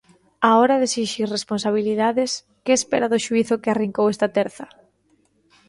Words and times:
Á 0.47 0.49
hora 0.59 0.79
de 0.81 0.87
exixir 0.89 1.25
responsabilidades, 1.37 2.31
que 2.63 2.73
espera 2.79 3.07
do 3.11 3.23
xuízo 3.25 3.59
que 3.61 3.71
arrincou 3.71 4.05
esta 4.09 4.27
terza? 4.37 4.65